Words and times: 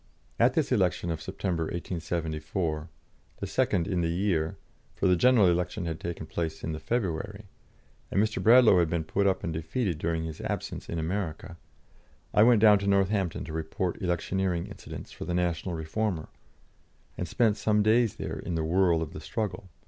At 0.39 0.55
this 0.55 0.71
election 0.71 1.11
of 1.11 1.21
September, 1.21 1.65
1874 1.65 2.89
the 3.39 3.45
second 3.45 3.87
in 3.87 4.01
the 4.01 4.07
year, 4.09 4.57
for 4.95 5.05
the 5.07 5.15
general 5.15 5.45
election 5.45 5.85
had 5.85 5.99
taken 5.99 6.25
place 6.25 6.63
in 6.63 6.71
the 6.71 6.79
February, 6.79 7.43
and 8.09 8.19
Mr. 8.19 8.41
Bradlaugh 8.41 8.79
had 8.79 8.89
been 8.89 9.03
put 9.03 9.27
up 9.27 9.43
and 9.43 9.53
defeated 9.53 9.99
during 9.99 10.23
his 10.23 10.41
absence 10.41 10.89
in 10.89 10.97
America 10.97 11.55
I 12.33 12.41
went 12.41 12.61
down 12.61 12.79
to 12.79 12.87
Northampton 12.87 13.45
to 13.45 13.53
report 13.53 14.01
electioneering 14.01 14.65
incidents 14.65 15.11
for 15.11 15.25
the 15.25 15.35
National 15.35 15.75
Reformer, 15.75 16.29
and 17.15 17.27
spent 17.27 17.57
some 17.57 17.83
days 17.83 18.15
there 18.15 18.39
in 18.39 18.55
the 18.55 18.63
whirl 18.63 19.03
of 19.03 19.13
the 19.13 19.21
struggle. 19.21 19.69